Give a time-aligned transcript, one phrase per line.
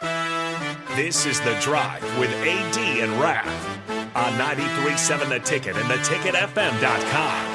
[0.00, 3.46] This is The Drive with AD and Raf
[4.16, 7.53] on 93.7 The Ticket and theticketfm.com.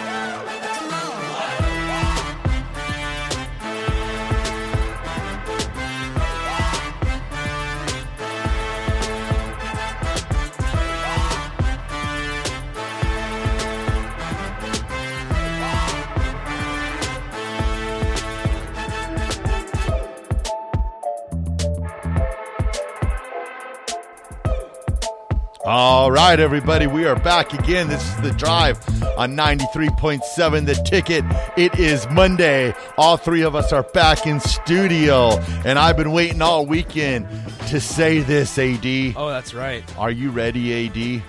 [25.72, 27.90] All right, everybody, we are back again.
[27.90, 28.80] This is the drive
[29.20, 31.24] on 93.7 The Ticket.
[31.58, 32.74] It is Monday.
[32.98, 37.28] All three of us are back in studio, and I've been waiting all weekend
[37.68, 39.14] to say this, AD.
[39.16, 39.84] Oh, that's right.
[39.96, 41.22] Are you ready, AD?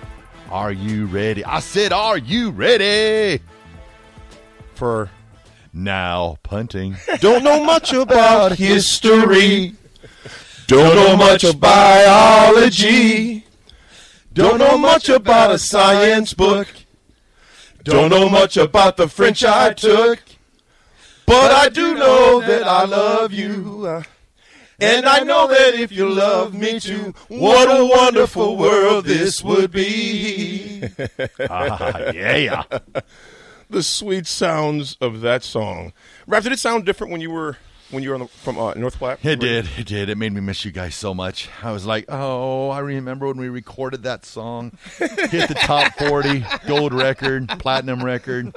[0.49, 1.45] Are you ready?
[1.45, 3.43] I said, Are you ready?
[4.73, 5.11] For
[5.71, 6.95] now punting.
[7.19, 9.75] Don't know much about history.
[10.65, 13.45] Don't know much of biology.
[14.33, 16.67] Don't know much about a science book.
[17.83, 20.19] Don't know much about the French I took.
[21.25, 24.03] But I do know that I love you.
[24.79, 29.71] And I know that if you love me too, what a wonderful world this would
[29.71, 30.83] be.
[31.49, 32.63] ah, yeah.
[33.69, 35.93] the sweet sounds of that song.
[36.25, 37.57] Raf, did it sound different when you were
[37.91, 39.19] when you were the, from uh, North Platte?
[39.23, 39.67] It did.
[39.77, 40.09] It did.
[40.09, 41.49] It made me miss you guys so much.
[41.61, 46.43] I was like, oh, I remember when we recorded that song, hit the top 40,
[46.67, 48.53] gold record, platinum record.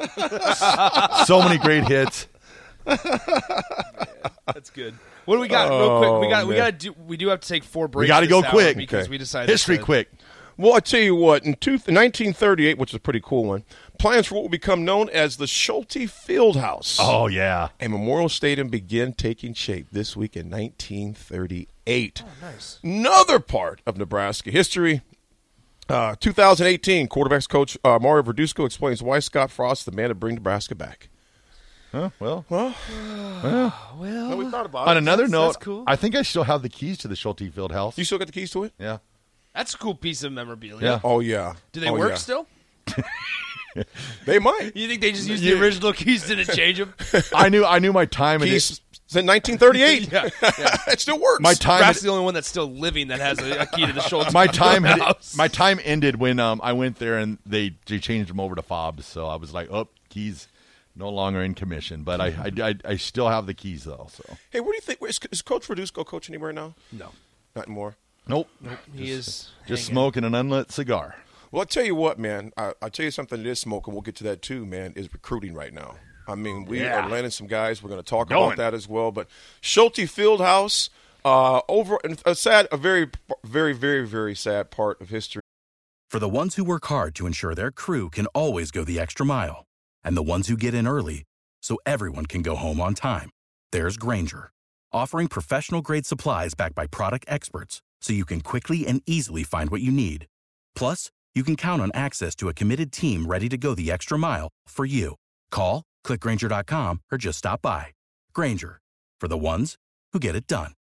[1.27, 2.27] So many great hits.
[2.87, 4.95] That's good.
[5.25, 5.71] What do we got?
[5.71, 6.95] Real quick, we got we got to do.
[7.07, 8.05] We do have to take four breaks.
[8.05, 9.11] We got to go quick because Okay.
[9.11, 10.11] we decided history to- quick.
[10.57, 13.65] Well, I tell you what, in two, 1938, which is a pretty cool one,
[13.99, 16.99] plans for what will become known as the Schulte Fieldhouse.
[17.01, 17.69] Oh yeah.
[17.81, 22.23] A Memorial Stadium began taking shape this week in 1938.
[22.25, 22.79] Oh, nice.
[22.83, 25.03] Another part of Nebraska history.
[25.89, 30.15] Uh, 2018, quarterbacks coach uh, Mario Verduzco explains why Scott Frost is the man to
[30.15, 31.09] bring Nebraska back.
[31.93, 32.75] Huh, well, Well,
[33.99, 34.99] Well, we thought about on it.
[35.01, 35.85] another that's- note, that's cool.
[35.87, 37.99] I think I still have the keys to the Schulte Field House.
[37.99, 38.73] You still got the keys to it?
[38.79, 38.99] yeah.
[39.55, 40.85] That's a cool piece of memorabilia.
[40.85, 41.01] Yeah.
[41.05, 41.55] Oh yeah.
[41.73, 42.17] Do they Oh, work yeah.
[42.17, 42.47] still?
[44.25, 44.71] They might.
[44.77, 46.27] You think they just used You- the original keys?
[46.29, 46.95] Didn't change them?
[47.35, 50.13] I knew I knew my time and Keys it, since 1938.
[50.13, 50.29] yeah,
[50.59, 50.77] yeah.
[50.93, 51.43] it still works.
[51.43, 53.93] my time Brad's the only one that's still living that has a, a key to
[53.93, 54.33] the Schulte.
[54.33, 55.01] my time had,
[55.37, 58.63] my time ended when um, I went there and they, they changed them over to
[58.63, 59.07] fobs.
[59.07, 60.47] So I was like, oh, keys
[60.95, 62.05] no longer in commission.
[62.05, 64.07] But I, I, I, I still have the keys though.
[64.13, 65.01] So Hey, what do you think?
[65.03, 66.75] Is, is Coach Verduzco coach anywhere now?
[66.93, 67.11] no,
[67.57, 67.97] Not anymore.
[68.27, 68.49] Nope,
[68.95, 69.77] he is just hanging.
[69.95, 71.17] smoking an unlit cigar.
[71.51, 72.53] Well, I'll tell you what, man.
[72.57, 73.93] I, I'll tell you something that is smoking.
[73.95, 74.93] We'll get to that too, man.
[74.97, 75.97] Is recruiting right now.
[76.27, 77.05] I mean, we Yeah.
[77.05, 77.83] are landing some guys.
[77.83, 78.45] We're going to talk Going.
[78.45, 79.13] about that as well.
[79.13, 79.29] But
[79.61, 80.89] Schulte Fieldhouse,
[81.25, 83.11] uh, over and a sad, a very,
[83.45, 85.43] very, very, very sad part of history.
[86.11, 89.27] For the ones who work hard to ensure their crew can always go the extra
[89.27, 89.65] mile,
[90.03, 91.25] and the ones who get in early
[91.63, 93.31] so everyone can go home on time,
[93.71, 94.51] there's Grainger,
[94.93, 99.71] offering professional grade supplies backed by product experts so you can quickly and easily find
[99.71, 100.27] what you need.
[100.77, 104.19] Plus, you can count on access to a committed team ready to go the extra
[104.19, 105.15] mile for you.
[105.51, 107.87] Call, clickgrainger.com, or just stop by.
[108.35, 108.79] Grainger,
[109.19, 109.77] for the ones
[110.13, 110.73] who get it done.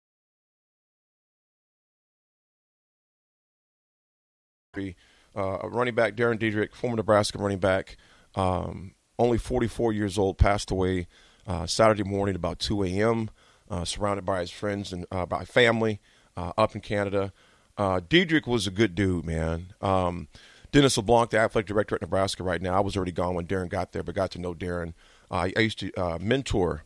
[5.36, 7.96] Uh, running back Darren Diedrick, former Nebraska running back,
[8.34, 11.06] um, only 44 years old, passed away
[11.46, 13.30] uh, Saturday morning about 2 a.m.
[13.70, 16.00] Uh, surrounded by his friends and uh, by family
[16.36, 17.32] uh, up in Canada.
[17.76, 19.72] Uh, Diedrick was a good dude, man.
[19.80, 20.28] Um,
[20.72, 22.76] Dennis LeBlanc, the athletic director at Nebraska right now.
[22.76, 24.94] I was already gone when Darren got there, but got to know Darren.
[25.30, 26.84] Uh, I used to uh, mentor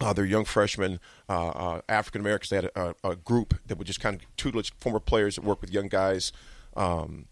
[0.00, 2.50] uh, their young freshmen, uh, uh, African Americans.
[2.50, 5.60] They had a, a group that would just kind of tutelage former players that work
[5.60, 6.32] with young guys.
[6.76, 7.26] Um,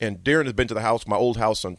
[0.00, 1.76] and Darren had been to the house, my old house on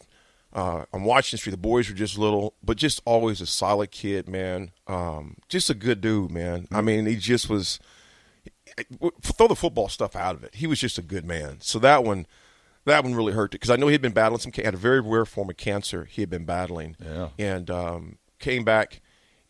[0.54, 1.52] uh, on Washington Street.
[1.52, 4.70] The boys were just little, but just always a solid kid, man.
[4.86, 6.68] Um, just a good dude, man.
[6.70, 7.78] I mean, he just was.
[9.22, 10.56] Throw the football stuff out of it.
[10.56, 11.60] He was just a good man.
[11.60, 12.26] So that one,
[12.84, 14.52] that one really hurt it because I know he'd been battling some.
[14.52, 16.96] Had a very rare form of cancer he had been battling.
[17.04, 17.28] Yeah.
[17.38, 19.00] And um, came back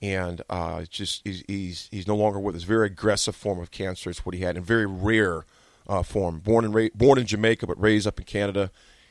[0.02, 2.64] and uh, just he's, he's he's no longer with us.
[2.64, 5.44] Very aggressive form of cancer is what he had, and very rare
[5.88, 6.40] uh, form.
[6.40, 8.70] Born in ra- born in Jamaica, but raised up in Canada,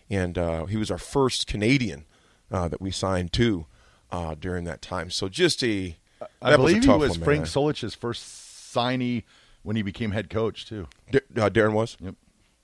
[0.10, 2.06] and uh, he was our first Canadian
[2.52, 3.66] uh, that we signed to
[4.12, 5.10] uh, during that time.
[5.10, 5.98] So just a
[6.42, 7.26] I that was a believe he was one.
[7.26, 9.24] Frank Solich's first signee
[9.64, 10.88] when he became head coach too.
[11.12, 11.98] D- uh, Darren was.
[12.00, 12.16] Yep.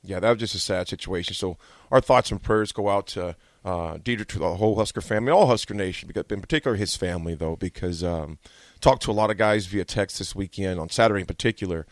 [0.04, 1.34] Yeah, that was just a sad situation.
[1.34, 1.58] So
[1.92, 3.36] our thoughts and prayers go out to
[3.66, 7.36] uh, Diedrick, to the whole Husker family, all Husker Nation, because in particular his family,
[7.36, 8.38] though, because um,
[8.80, 11.86] talked to a lot of guys via text this weekend on Saturday in particular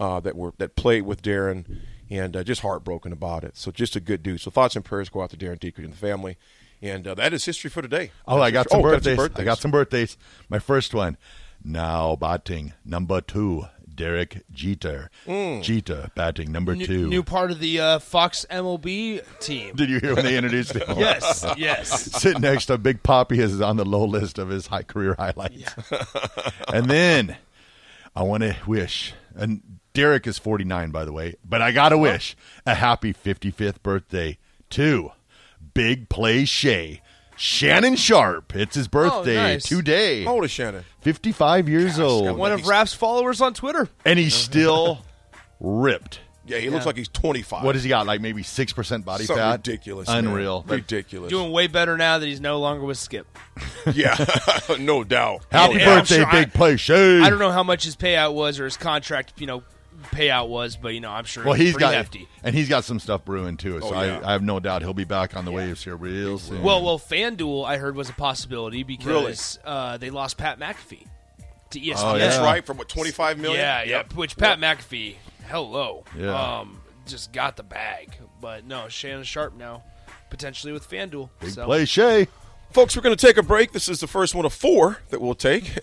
[0.00, 1.78] uh, that were that played with Darren
[2.08, 3.56] and uh, just heartbroken about it.
[3.56, 4.40] So just a good dude.
[4.40, 6.38] So thoughts and prayers go out to Darren Diedrick and the family.
[6.82, 8.10] And uh, that is history for today.
[8.26, 9.16] Oh, I got some, Oh, birthdays.
[9.16, 9.42] birthdays.
[9.42, 10.16] I got some birthdays.
[10.48, 11.18] My first one,
[11.62, 13.66] now batting number two,
[14.00, 15.10] Derek Jeter.
[15.26, 15.62] Mm.
[15.62, 17.06] Jeter batting number New, two.
[17.06, 19.76] new part of the uh, Fox MLB team.
[19.76, 20.84] Did you hear when they introduced him?
[20.98, 22.10] yes, yes.
[22.22, 25.74] Sitting next to Big Papi is on the low list of his high career highlights.
[26.72, 27.36] and then
[28.16, 29.60] I want to wish, and
[29.92, 34.38] Derek is 49, by the way, but I got to wish a happy 55th birthday
[34.70, 35.12] to
[35.74, 37.02] Big Play Shay.
[37.36, 38.54] Shannon Sharpe.
[38.54, 39.68] It's his birthday nice.
[39.68, 40.24] today.
[40.24, 40.84] How old is Shannon?
[41.00, 42.36] 55 years old.
[42.36, 43.88] One of Raf's followers on Twitter.
[44.04, 45.04] And he's still
[45.58, 46.20] ripped.
[46.46, 47.62] Yeah, he looks like he's 25.
[47.64, 48.06] What has he got?
[48.06, 49.52] Like maybe 6% body Something fat?
[49.58, 50.08] ridiculous.
[50.08, 50.26] man.
[50.26, 50.64] Unreal.
[50.66, 51.30] Ridiculous.
[51.30, 53.26] Doing way better now that he's no longer with Skip.
[53.94, 54.16] yeah,
[54.80, 55.44] no doubt.
[55.52, 57.20] Happy Yeah, I'm birthday, sure I- Big Play Shay.
[57.20, 59.62] I don't know how much his payout was or his contract, you know,
[60.12, 62.28] payout was, but you know, I'm sure Well, it's he's pretty got hefty.
[62.42, 63.80] and he's got some stuff brewing too.
[63.80, 64.20] So Oh, yeah.
[64.24, 66.62] I, I have no doubt he'll be back on the waves here real soon.
[66.62, 71.06] Well, well, FanDuel I heard was a possibility because uh, they lost Pat McAfee
[71.70, 71.94] to ESPN.
[72.14, 72.64] Oh, That's right.
[72.64, 73.60] from what, 25 million?
[73.60, 74.02] Yeah, yeah.
[74.14, 75.16] Which Pat McAfee,
[75.48, 76.58] hello, Yeah.
[76.60, 78.16] um, just got the bag.
[78.40, 79.82] But no, Shannon Sharpe now,
[80.30, 81.28] potentially with FanDuel.
[81.40, 81.66] Big so.
[81.66, 82.26] Play Shay.
[82.72, 83.72] Folks, we're going to take a break.
[83.72, 85.76] This is the first one of four that we'll take.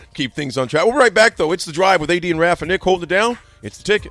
[0.14, 0.84] Keep things on track.
[0.84, 1.52] We'll be right back, though.
[1.52, 3.38] It's the drive with AD and Raf and Nick holding it down.
[3.62, 4.10] It's the ticket.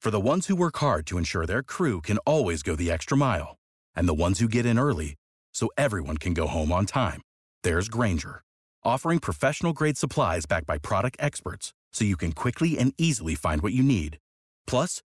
[0.00, 3.18] For the ones who work hard to ensure their crew can always go the extra
[3.18, 3.58] mile,
[3.94, 5.16] and the ones who get in early
[5.52, 7.20] so everyone can go home on time,
[7.62, 8.40] there's Grainger,
[8.82, 13.60] offering professional grade supplies backed by product experts so you can quickly and easily find
[13.60, 14.16] what you need.
[14.66, 15.02] Plus,